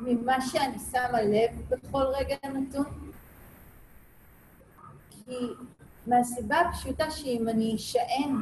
ממה 0.00 0.40
שאני 0.40 0.78
שמה 0.92 1.22
לב 1.22 1.50
בכל 1.68 2.02
רגע 2.02 2.36
נתון. 2.44 2.84
כי 5.10 5.36
מהסיבה 6.06 6.60
הפשוטה 6.60 7.10
שאם 7.10 7.48
אני 7.48 7.76
אשען 7.76 8.36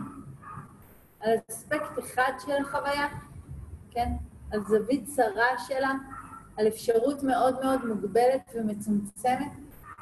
על 1.21 1.37
אספקט 1.51 1.99
אחד 1.99 2.33
של 2.47 2.53
החוויה, 2.63 3.07
כן? 3.91 4.13
על 4.53 4.61
זווית 4.65 5.05
צרה 5.07 5.59
שלה, 5.67 5.93
על 6.57 6.69
אפשרות 6.69 7.23
מאוד 7.23 7.61
מאוד 7.65 7.85
מוגבלת 7.85 8.55
ומצומצמת, 8.55 9.53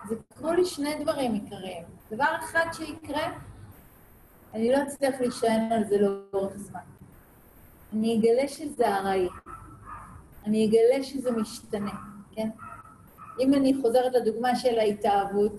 זה 0.08 0.14
יקרו 0.32 0.52
לי 0.52 0.64
שני 0.64 1.04
דברים 1.04 1.32
עיקריים. 1.34 1.84
דבר 2.10 2.36
אחד 2.38 2.66
שיקרה, 2.72 3.32
אני 4.54 4.72
לא 4.72 4.82
אצליח 4.82 5.20
להישען 5.20 5.72
על 5.72 5.84
זה 5.84 5.98
לאורך 5.98 6.56
זמן. 6.56 6.80
אני 7.92 8.18
אגלה 8.18 8.48
שזה 8.48 8.88
ארעי. 8.88 9.28
אני 10.46 10.66
אגלה 10.66 11.04
שזה 11.04 11.30
משתנה, 11.30 11.94
כן? 12.34 12.48
אם 13.40 13.54
אני 13.54 13.74
חוזרת 13.82 14.14
לדוגמה 14.14 14.56
של 14.56 14.78
ההתאהבות, 14.78 15.52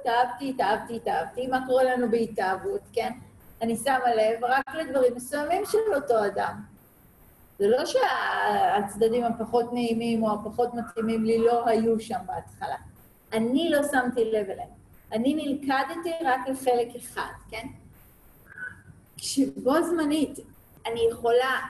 התאהבתי, 0.00 0.50
התאהבתי, 0.50 0.96
התאהבתי, 0.96 1.46
מה 1.46 1.66
קורה 1.66 1.84
לנו 1.84 2.10
בהתאהבות, 2.10 2.80
כן? 2.92 3.12
אני 3.62 3.76
שמה 3.76 4.14
לב 4.14 4.44
רק 4.44 4.74
לדברים 4.74 5.14
מסוימים 5.14 5.62
של 5.66 5.94
אותו 5.94 6.26
אדם. 6.26 6.60
זה 7.58 7.68
לא 7.68 7.82
שהצדדים 7.86 9.24
הפחות 9.24 9.72
נעימים 9.72 10.22
או 10.22 10.34
הפחות 10.34 10.74
מתאימים 10.74 11.24
לי 11.24 11.38
לא 11.38 11.68
היו 11.68 12.00
שם 12.00 12.18
בהתחלה. 12.26 12.76
אני 13.32 13.70
לא 13.70 13.78
שמתי 13.92 14.24
לב 14.24 14.50
אליהם. 14.50 14.68
אני 15.12 15.34
נלכדתי 15.34 16.10
רק 16.24 16.48
לחלק 16.48 16.96
אחד, 16.96 17.32
כן? 17.50 17.66
כשבו 19.16 19.82
זמנית 19.82 20.38
אני 20.86 21.00
יכולה 21.10 21.60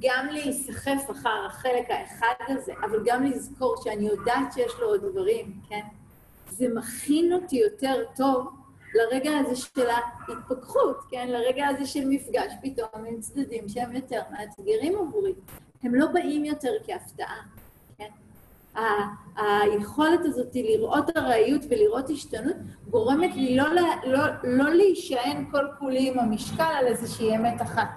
גם 0.00 0.26
להיסחף 0.30 1.10
אחר 1.10 1.46
החלק 1.46 1.90
האחד 1.90 2.34
הזה, 2.48 2.72
אבל 2.84 2.98
גם 3.04 3.24
לזכור 3.24 3.76
שאני 3.84 4.06
יודעת 4.06 4.52
שיש 4.54 4.72
לו 4.80 4.86
עוד 4.86 5.00
דברים, 5.04 5.52
כן? 5.68 5.80
זה 6.50 6.66
מכין 6.74 7.32
אותי 7.32 7.56
יותר 7.56 8.04
טוב 8.16 8.48
לרגע 8.94 9.30
הזה 9.38 9.56
של 9.56 9.86
ההתפכחות, 9.90 10.96
כן? 11.10 11.28
לרגע 11.28 11.66
הזה 11.66 11.86
של 11.86 12.04
מפגש 12.08 12.52
פתאום 12.62 13.04
עם 13.06 13.20
צדדים 13.20 13.68
שהם 13.68 13.96
יותר 13.96 14.22
מאתגרים 14.30 14.98
עבורי. 14.98 15.32
הם 15.82 15.94
לא 15.94 16.06
באים 16.06 16.44
יותר 16.44 16.72
כהפתעה? 16.86 17.42
היכולת 19.36 20.20
הזאת 20.24 20.54
לראות 20.54 21.16
ארעיות 21.16 21.60
ולראות 21.70 22.10
השתנות 22.10 22.56
גורמת 22.90 23.34
לי 23.34 23.56
לא, 23.56 23.64
לא, 24.04 24.18
לא 24.44 24.74
להישען 24.74 25.44
כל 25.50 25.66
כולי 25.78 26.10
עם 26.10 26.18
המשקל 26.18 26.62
על 26.62 26.86
איזושהי 26.86 27.36
אמת 27.36 27.62
אחת. 27.62 27.88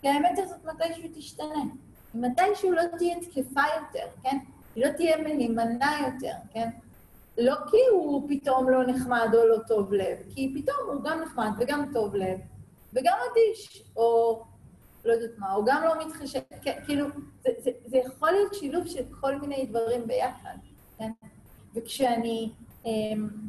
כי 0.00 0.08
האמת 0.08 0.38
הזאת 0.38 0.64
מתישהו 0.64 1.08
תשתנה. 1.14 1.62
מתישהו 2.14 2.72
לא 2.72 2.82
תהיה 2.98 3.16
תקפה 3.20 3.60
יותר, 3.76 4.06
כן? 4.22 4.38
היא 4.74 4.86
לא 4.86 4.90
תהיה 4.90 5.22
מהימנה 5.22 5.98
יותר, 6.06 6.34
כן? 6.52 6.68
לא 7.38 7.54
כי 7.70 7.76
הוא 7.92 8.28
פתאום 8.28 8.68
לא 8.68 8.86
נחמד 8.86 9.28
או 9.34 9.46
לא 9.46 9.56
טוב 9.66 9.92
לב, 9.92 10.16
כי 10.34 10.54
פתאום 10.56 10.76
הוא 10.86 11.02
גם 11.02 11.20
נחמד 11.22 11.50
וגם 11.58 11.84
טוב 11.92 12.14
לב, 12.14 12.38
וגם 12.92 13.16
אדיש, 13.32 13.82
או 13.96 14.42
לא 15.06 15.12
יודעת 15.12 15.38
מה, 15.38 15.54
או 15.54 15.64
גם 15.64 15.82
לא 15.84 16.06
מתחשב, 16.06 16.40
כאילו, 16.86 17.06
זה, 17.44 17.50
זה, 17.58 17.70
זה 17.84 17.96
יכול 17.96 18.30
להיות 18.30 18.54
שילוב 18.54 18.86
של 18.86 19.02
כל 19.20 19.36
מיני 19.40 19.66
דברים 19.66 20.06
ביחד, 20.06 20.56
כן? 20.98 21.10
וכשאני 21.74 22.52
אה, 22.86 22.90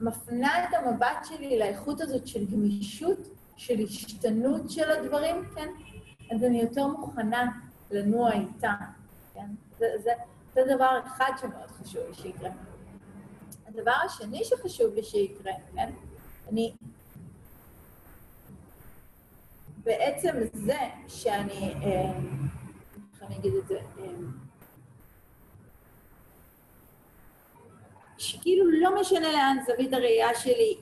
מפנה 0.02 0.64
את 0.64 0.74
המבט 0.74 1.26
שלי 1.26 1.60
לאיכות 1.60 2.02
הזאת 2.02 2.28
של 2.28 2.46
גמישות, 2.46 3.28
של 3.56 3.80
השתנות 3.84 4.70
של 4.70 4.92
הדברים, 4.92 5.36
כן? 5.56 5.68
אז 6.36 6.44
אני 6.44 6.62
יותר 6.62 6.88
מוכנה 6.88 7.52
לנוע 7.92 8.32
איתה, 8.34 8.74
כן? 9.34 9.48
זה, 9.80 9.86
זה, 10.04 10.12
זה 10.56 10.62
דבר 10.76 11.00
אחד 11.06 11.32
שמאוד 11.42 11.68
חשוב 11.68 12.02
לי 12.08 12.14
שיקרה. 12.14 12.50
הדבר 13.68 13.96
השני 14.06 14.44
שחשוב 14.44 14.94
לי 14.96 15.04
שיקרה, 15.04 15.54
כן? 15.76 15.92
אני... 16.50 16.74
בעצם 19.88 20.34
זה 20.54 20.80
שאני... 21.08 21.74
אה, 21.84 22.12
איך 23.14 23.24
אני 23.24 23.36
אגיד 23.38 23.54
את 23.54 23.68
זה? 23.68 23.80
אה, 24.00 24.04
שכאילו 28.18 28.72
לא 28.72 29.02
משנה 29.02 29.32
לאן 29.32 29.58
זווית 29.68 29.94
הראייה 29.94 30.36
שלי 30.36 30.78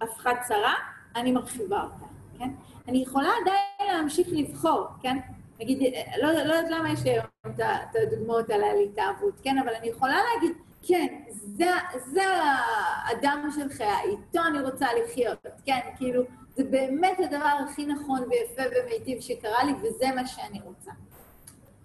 הפכה 0.00 0.30
צרה, 0.48 0.74
אני 1.16 1.32
מרחיבה 1.32 1.82
אותה, 1.82 2.04
כן? 2.38 2.50
אני 2.88 3.02
יכולה 3.02 3.28
עדיין 3.42 3.96
להמשיך 3.96 4.28
לבחור, 4.32 4.86
כן? 5.02 5.16
נגיד, 5.60 5.94
לא, 6.22 6.32
לא 6.32 6.54
יודעת 6.54 6.70
למה 6.70 6.92
יש 6.92 7.04
לי 7.04 7.10
היום 7.10 7.24
את 7.46 7.96
הדוגמאות 8.02 8.50
על 8.50 8.60
התאהבות, 8.84 9.40
כן? 9.42 9.58
אבל 9.58 9.74
אני 9.74 9.88
יכולה 9.88 10.16
להגיד, 10.34 10.56
כן, 10.82 11.22
זה, 11.30 11.70
זה 12.06 12.22
האדם 12.26 13.48
של 13.54 13.68
חיי, 13.68 14.02
איתו 14.04 14.40
אני 14.46 14.60
רוצה 14.60 14.86
לחיות, 14.94 15.46
כן? 15.64 15.80
כאילו, 15.96 16.22
זה 16.56 16.64
באמת 16.64 17.18
הדבר 17.24 17.56
הכי 17.64 17.86
נכון 17.86 18.20
ויפה 18.20 18.62
ומיטיב 18.62 19.20
שקרה 19.20 19.64
לי, 19.64 19.72
וזה 19.72 20.06
מה 20.14 20.26
שאני 20.26 20.60
רוצה. 20.60 20.90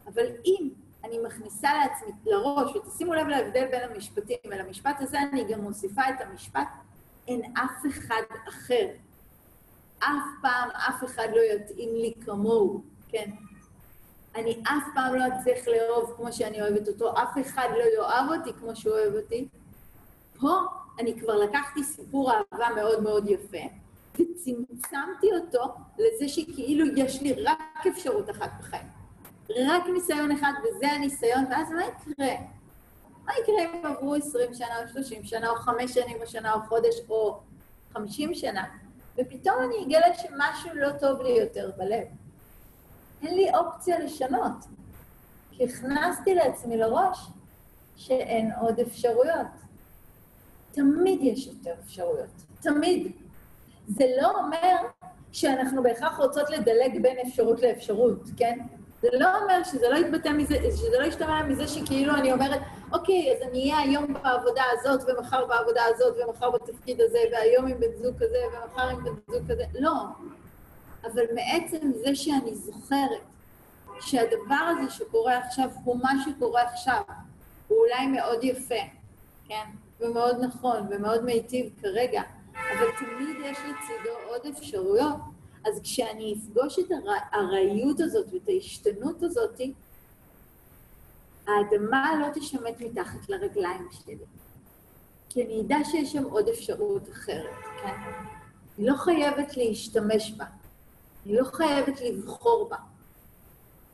אבל 0.08 0.26
אם 0.46 0.70
אני 1.04 1.18
מכניסה 1.26 1.70
לעצמי 1.74 2.12
לראש, 2.26 2.76
ותשימו 2.76 3.14
לב 3.14 3.28
להבדל 3.28 3.66
בין 3.72 3.92
המשפטים, 3.92 4.38
ולמשפט 4.46 4.96
הזה 5.00 5.18
אני 5.22 5.44
גם 5.44 5.62
מוסיפה 5.62 6.02
את 6.10 6.22
המשפט, 6.22 6.68
אין 7.28 7.42
אף 7.58 7.86
אחד 7.90 8.22
אחר 8.50 8.88
אף 10.00 10.24
פעם 10.42 10.70
אף 10.70 11.04
אחד 11.04 11.28
לא 11.36 11.42
יתאים 11.56 11.96
לי 11.96 12.14
כמוהו, 12.26 12.82
כן? 13.10 13.30
אני 14.36 14.62
אף 14.64 14.84
פעם 14.94 15.16
לא 15.16 15.24
אצליח 15.28 15.68
לאהוב 15.68 16.14
כמו 16.18 16.34
שאני 16.34 16.62
אוהבת 16.62 16.88
אותו, 16.88 17.12
אף 17.12 17.38
אחד 17.42 17.68
לא 17.72 17.84
יאהב 17.84 18.40
אותי 18.40 18.54
כמו 18.60 18.76
שהוא 18.76 18.94
אוהב 18.94 19.14
אותי. 19.16 19.48
פה 20.40 20.52
אני 21.00 21.20
כבר 21.20 21.36
לקחתי 21.36 21.84
סיפור 21.84 22.32
אהבה 22.32 22.68
מאוד 22.76 23.04
מאוד 23.04 23.30
יפה, 23.30 23.58
וצמצמתי 24.14 25.28
אותו 25.42 25.74
לזה 25.98 26.28
שכאילו 26.28 26.86
יש 26.96 27.22
לי 27.22 27.34
רק 27.34 27.88
אפשרות 27.88 28.30
אחת 28.30 28.50
בחיים. 28.60 28.88
רק 29.50 29.84
ניסיון 29.94 30.32
אחד, 30.32 30.52
וזה 30.64 30.92
הניסיון, 30.92 31.46
ואז 31.50 31.72
מה 31.72 31.82
יקרה? 31.86 32.36
מה 33.26 33.34
יקרה 33.42 33.80
אם 33.80 33.86
עברו 33.86 34.16
20 34.16 34.54
שנה 34.54 34.84
או 34.84 34.88
30 34.88 35.24
שנה, 35.24 35.50
או 35.50 35.56
5 35.56 35.94
שנים 35.94 36.18
או 36.22 36.28
שנה 36.28 36.54
או 36.54 36.60
חודש 36.70 36.96
או 37.10 37.40
50 37.94 38.34
שנה, 38.34 38.64
ופתאום 39.18 39.56
אני 39.64 39.84
אגלה 39.86 40.14
שמשהו 40.14 40.76
לא 40.76 40.92
טוב 40.92 41.22
לי 41.22 41.30
יותר 41.30 41.72
בלב. 41.78 42.25
אין 43.26 43.36
לי 43.36 43.56
אופציה 43.56 44.00
לשנות, 44.00 44.66
כי 45.52 45.64
הכנסתי 45.64 46.36
לעצמי 46.36 46.78
לראש 46.78 47.28
שאין 47.96 48.52
עוד 48.62 48.80
אפשרויות. 48.80 49.48
תמיד 50.72 51.20
יש 51.24 51.48
יותר 51.48 51.74
אפשרויות, 51.84 52.30
תמיד. 52.62 53.12
זה 53.88 54.06
לא 54.22 54.40
אומר 54.40 54.76
שאנחנו 55.32 55.84
בהכרח 55.84 56.20
רוצות 56.20 56.50
לדלג 56.50 57.02
בין 57.02 57.18
אפשרות 57.28 57.62
לאפשרות, 57.62 58.20
כן? 58.38 58.60
זה 59.02 59.08
לא 59.14 59.42
אומר 59.42 59.64
שזה 59.64 59.90
לא 59.90 59.96
יתבטא 59.96 60.30
מזה, 60.30 60.56
שזה 60.56 61.00
לא 61.00 61.06
ישתמע 61.06 61.44
מזה 61.44 61.68
שכאילו 61.68 62.16
אני 62.16 62.34
אומרת, 62.34 62.62
אוקיי, 62.94 63.36
אז 63.36 63.50
אני 63.50 63.72
אהיה 63.72 63.80
היום 63.80 64.14
בעבודה 64.14 64.64
הזאת, 64.72 65.10
ומחר 65.10 65.46
בעבודה 65.46 65.82
הזאת, 65.86 66.16
ומחר 66.18 66.52
בתפקיד 66.52 67.02
הזה, 67.02 67.20
והיום 67.32 67.68
עם 67.68 67.80
בן 67.80 67.96
זוג 68.04 68.16
כזה, 68.16 68.38
ומחר 68.48 68.90
עם 68.90 69.04
בן 69.04 69.12
זוג 69.34 69.52
כזה. 69.52 69.64
לא. 69.80 69.92
אבל 71.14 71.24
מעצם 71.36 71.92
זה 72.04 72.16
שאני 72.16 72.56
זוכרת 72.56 73.22
שהדבר 74.02 74.56
הזה 74.56 74.92
שקורה 74.92 75.38
עכשיו 75.38 75.70
הוא 75.84 76.00
מה 76.04 76.12
שקורה 76.26 76.62
עכשיו, 76.62 77.02
הוא 77.68 77.78
אולי 77.78 78.08
מאוד 78.08 78.44
יפה, 78.44 78.84
כן? 79.48 79.66
ומאוד 80.00 80.38
נכון, 80.44 80.88
ומאוד 80.90 81.24
מיטיב 81.24 81.70
כרגע, 81.82 82.22
אבל 82.52 82.88
תמיד 83.00 83.36
יש 83.44 83.58
לצידו 83.58 84.16
עוד 84.28 84.42
אפשרויות. 84.46 85.16
אז 85.66 85.82
כשאני 85.84 86.36
אפגוש 86.38 86.80
את 86.80 86.86
הארעיות 87.32 88.00
הזאת 88.00 88.34
ואת 88.34 88.48
ההשתנות 88.48 89.24
הזאת, 89.24 89.62
האדמה 91.48 92.16
לא 92.22 92.28
תשמט 92.34 92.82
מתחת 92.82 93.30
לרגליים 93.30 93.88
שלי. 93.92 94.18
כי 95.30 95.46
אני 95.46 95.62
אדע 95.62 95.78
שיש 95.84 96.12
שם 96.12 96.24
עוד 96.24 96.50
אפשרות 96.50 97.10
אחרת, 97.10 97.56
כן? 97.84 97.96
אני 98.78 98.88
לא 98.88 98.96
חייבת 98.96 99.58
להשתמש 99.58 100.32
בה. 100.32 100.46
אני 101.26 101.36
לא 101.36 101.44
חייבת 101.44 102.02
לבחור 102.02 102.70
בה. 102.70 102.78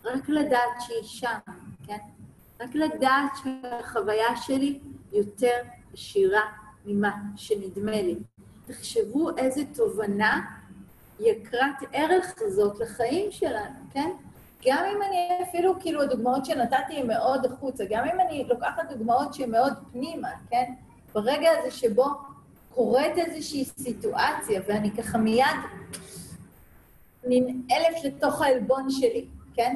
רק 0.05 0.29
לדעת 0.29 0.77
שהיא 0.79 1.03
שם, 1.03 1.37
כן? 1.87 1.97
רק 2.61 2.75
לדעת 2.75 3.31
שהחוויה 3.43 4.35
שלי 4.35 4.79
יותר 5.13 5.57
עשירה 5.93 6.41
ממה 6.85 7.11
שנדמה 7.35 7.91
לי. 7.91 8.15
תחשבו 8.67 9.37
איזה 9.37 9.61
תובנה 9.75 10.41
יקרת 11.19 11.75
ערך 11.91 12.33
זאת 12.47 12.79
לחיים 12.79 13.31
שלנו, 13.31 13.75
כן? 13.93 14.09
גם 14.65 14.85
אם 14.95 15.01
אני 15.01 15.49
אפילו, 15.49 15.79
כאילו, 15.79 16.01
הדוגמאות 16.01 16.45
שנתתי 16.45 16.97
הן 16.97 17.07
מאוד 17.07 17.45
החוצה, 17.45 17.83
גם 17.89 18.05
אם 18.13 18.19
אני 18.19 18.43
לוקחת 18.49 18.83
דוגמאות 18.89 19.33
שהן 19.33 19.51
מאוד 19.51 19.73
פנימה, 19.91 20.29
כן? 20.49 20.73
ברגע 21.13 21.49
הזה 21.59 21.71
שבו 21.71 22.05
קורית 22.75 23.17
איזושהי 23.17 23.65
סיטואציה, 23.65 24.61
ואני 24.67 24.91
ככה 24.91 25.17
מיד 25.17 25.45
ננעלת 27.23 28.03
לתוך 28.03 28.41
העלבון 28.41 28.89
שלי, 28.89 29.25
כן? 29.53 29.75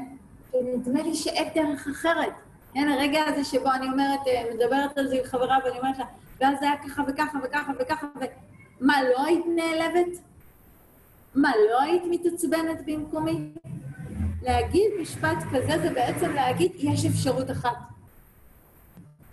ונדמה 0.53 1.03
לי 1.03 1.15
שאין 1.15 1.47
דרך 1.55 1.87
אחרת. 1.87 2.33
כן, 2.73 2.87
הרגע 2.89 3.23
הזה 3.27 3.43
שבו 3.43 3.71
אני 3.71 3.85
אומרת, 3.85 4.19
אה, 4.27 4.43
מדברת 4.53 4.97
על 4.97 5.07
זה 5.07 5.15
עם 5.15 5.23
חברה 5.23 5.57
ואני 5.65 5.79
אומרת 5.79 5.97
לה, 5.97 6.05
ואז 6.41 6.59
זה 6.59 6.65
היה 6.65 6.77
ככה 6.77 7.03
וככה 7.07 7.39
וככה 7.43 7.71
וככה, 7.79 8.07
ומה, 8.81 9.03
לא 9.03 9.25
היית 9.25 9.45
נעלבת? 9.55 10.17
מה, 11.35 11.51
לא 11.69 11.81
היית 11.81 12.03
מתעצבנת 12.09 12.85
במקומי? 12.85 13.49
להגיד 14.41 14.91
משפט 15.01 15.37
כזה 15.53 15.79
זה 15.81 15.89
בעצם 15.93 16.33
להגיד, 16.33 16.71
יש 16.77 17.05
אפשרות 17.05 17.51
אחת. 17.51 17.77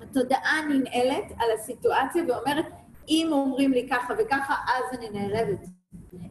התודעה 0.00 0.60
ננעלת 0.68 1.24
על 1.38 1.48
הסיטואציה 1.54 2.22
ואומרת, 2.28 2.66
אם 3.08 3.28
אומרים 3.32 3.72
לי 3.72 3.88
ככה 3.90 4.14
וככה, 4.18 4.54
אז 4.54 4.98
אני 4.98 5.10
נעלבת. 5.10 5.81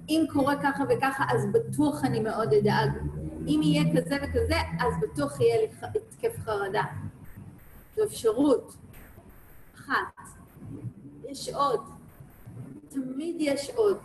אם 0.10 0.26
קורה 0.34 0.56
ככה 0.64 0.84
וככה, 0.90 1.24
אז 1.30 1.48
בטוח 1.52 2.06
אני 2.06 2.20
מאוד 2.20 2.54
אדאג. 2.54 2.90
אם 3.48 3.60
יהיה 3.64 3.84
כזה 3.96 4.16
וכזה, 4.24 4.58
אז 4.80 4.94
בטוח 5.02 5.42
יהיה 5.42 5.58
לי 5.62 5.68
התקף 5.82 6.40
חרדה. 6.40 6.84
זו 7.96 8.04
אפשרות. 8.04 8.76
אחת. 9.76 10.28
יש 11.30 11.50
עוד. 11.50 11.82
תמיד 12.90 13.36
יש 13.40 13.70
עוד. 13.70 13.98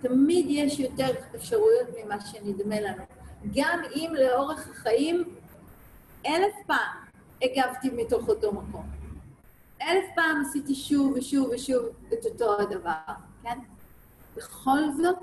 תמיד 0.00 0.46
יש 0.48 0.80
יותר 0.80 1.10
אפשרויות 1.34 1.88
ממה 2.04 2.20
שנדמה 2.20 2.80
לנו. 2.80 3.02
גם 3.54 3.80
אם 3.94 4.12
לאורך 4.18 4.68
החיים 4.70 5.24
אלף 6.26 6.54
פעם 6.66 6.96
הגבתי 7.42 7.90
מתוך 7.90 8.28
אותו 8.28 8.52
מקום. 8.52 8.86
אלף 9.82 10.04
פעם 10.14 10.42
עשיתי 10.48 10.74
שוב 10.74 11.12
ושוב 11.16 11.48
ושוב 11.54 11.84
את 12.12 12.24
אותו 12.24 12.60
הדבר, 12.60 12.92
כן? 13.42 13.58
בכל 14.38 14.78
זאת, 14.96 15.16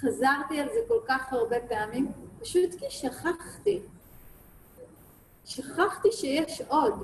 חזרתי 0.00 0.60
על 0.60 0.68
זה 0.68 0.80
כל 0.88 1.00
כך 1.08 1.32
הרבה 1.32 1.56
פעמים, 1.68 2.12
פשוט 2.40 2.74
כי 2.78 2.86
שכחתי. 2.90 3.80
שכחתי 5.44 6.12
שיש 6.12 6.60
עוד. 6.68 7.02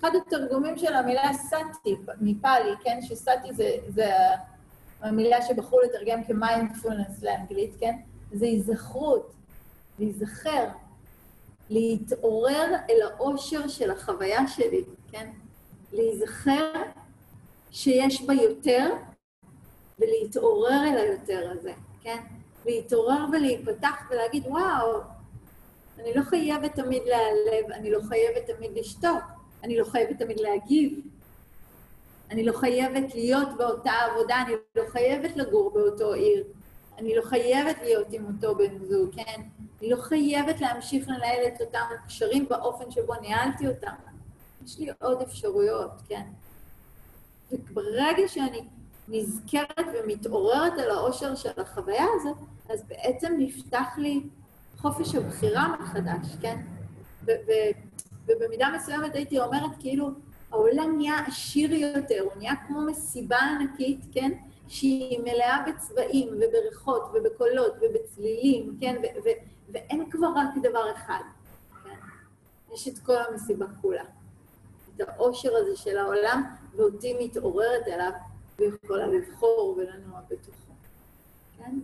אחד 0.00 0.10
התרגומים 0.16 0.78
של 0.78 0.94
המילה 0.94 1.32
סאטי, 1.32 1.96
מפאלי, 2.20 2.70
כן? 2.84 2.98
שסאטי 3.02 3.54
זה, 3.54 3.76
זה 3.88 4.10
המילה 5.00 5.42
שבחרו 5.42 5.78
לתרגם 5.80 6.24
כמיינדפולנס 6.24 7.22
לאנגלית, 7.22 7.74
כן? 7.80 7.96
זה 8.32 8.44
היזכרות, 8.44 9.32
להיזכר, 9.98 10.68
להתעורר 11.70 12.74
אל 12.90 13.02
האושר 13.02 13.68
של 13.68 13.90
החוויה 13.90 14.48
שלי, 14.48 14.84
כן? 15.12 15.30
להיזכר 15.92 16.72
שיש 17.70 18.22
בה 18.22 18.34
יותר, 18.34 18.94
ולהתעורר 20.00 20.82
אל 20.92 20.98
היותר 20.98 21.50
הזה, 21.50 21.72
כן? 22.02 22.18
להתעורר 22.66 23.24
ולהיפתח 23.32 24.10
ולהגיד, 24.10 24.46
וואו, 24.46 25.00
אני 25.98 26.14
לא 26.14 26.22
חייבת 26.22 26.74
תמיד 26.74 27.02
להיעלב, 27.06 27.70
אני 27.72 27.90
לא 27.90 28.00
חייבת 28.08 28.50
תמיד 28.50 28.70
לשתוק, 28.78 29.22
אני 29.64 29.78
לא 29.78 29.84
חייבת 29.84 30.18
תמיד 30.18 30.40
להגיב, 30.40 31.00
אני 32.30 32.44
לא 32.44 32.52
חייבת 32.52 33.14
להיות 33.14 33.48
באותה 33.58 33.92
עבודה, 33.92 34.42
אני 34.42 34.52
לא 34.76 34.82
חייבת 34.88 35.36
לגור 35.36 35.70
באותו 35.70 36.12
עיר, 36.12 36.44
אני 36.98 37.16
לא 37.16 37.22
חייבת 37.22 37.76
להיות 37.82 38.06
עם 38.10 38.26
אותו 38.26 38.54
בן 38.54 38.78
זוג, 38.84 39.14
כן? 39.14 39.42
אני 39.80 39.90
לא 39.90 39.96
חייבת 39.96 40.60
להמשיך 40.60 41.08
לנהל 41.08 41.46
את 41.46 41.60
אותם 41.60 41.84
קשרים 42.06 42.48
באופן 42.48 42.90
שבו 42.90 43.14
ניהלתי 43.14 43.68
אותם. 43.68 43.94
יש 44.64 44.78
לי 44.78 44.90
עוד 45.00 45.22
אפשרויות, 45.22 45.90
כן? 46.08 46.22
וברגע 47.52 48.28
שאני 48.28 48.60
נזכרת 49.10 49.86
ומתעוררת 49.94 50.72
על 50.72 50.90
האושר 50.90 51.34
של 51.34 51.50
החוויה 51.56 52.06
הזאת, 52.14 52.36
אז 52.68 52.82
בעצם 52.88 53.34
נפתח 53.38 53.86
לי 53.98 54.20
חופש 54.78 55.14
הבחירה 55.14 55.76
מחדש, 55.80 56.26
כן? 56.40 56.60
ובמידה 58.26 58.68
מסוימת 58.76 59.14
הייתי 59.14 59.40
אומרת, 59.40 59.70
כאילו, 59.78 60.10
העולם 60.50 60.96
נהיה 60.96 61.18
עשיר 61.26 61.74
יותר, 61.74 62.20
הוא 62.20 62.32
נהיה 62.36 62.52
כמו 62.66 62.80
מסיבה 62.80 63.38
ענקית, 63.38 64.00
כן? 64.12 64.30
שהיא 64.68 65.20
מלאה 65.20 65.64
בצבעים 65.66 66.28
ובריחות 66.28 67.12
ובקולות 67.14 67.72
ובצלילים, 67.82 68.76
כן? 68.80 68.96
ואין 69.72 70.10
כבר 70.10 70.28
רק 70.36 70.48
דבר 70.62 70.92
אחד, 70.92 71.22
כן? 71.84 71.94
יש 72.74 72.88
את 72.88 72.98
כל 72.98 73.16
המסיבה 73.28 73.66
כולה. 73.80 74.04
את 74.96 75.00
העושר 75.08 75.56
הזה 75.56 75.76
של 75.76 75.98
העולם, 75.98 76.42
ואותי 76.76 77.16
מתעוררת 77.24 77.88
אליו 77.88 78.10
ויכולה 78.60 79.06
לבחור 79.06 79.76
ולנוע 79.78 80.20
בתוכו. 80.30 80.72
כן? 81.58 81.78